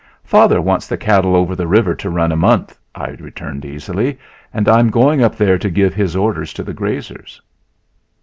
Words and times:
"Father 0.23 0.59
wants 0.59 0.87
the 0.87 0.97
cattle 0.97 1.35
over 1.35 1.55
the 1.55 1.67
river 1.67 1.93
to 1.93 2.09
run 2.09 2.31
a 2.31 2.35
month," 2.35 2.79
I 2.95 3.09
returned 3.11 3.63
easily, 3.65 4.17
"and 4.51 4.67
I'm 4.67 4.89
going 4.89 5.21
up 5.23 5.35
there 5.35 5.59
to 5.59 5.69
give 5.69 5.93
his 5.93 6.15
orders 6.15 6.53
to 6.53 6.63
the 6.63 6.73
grazers." 6.73 7.39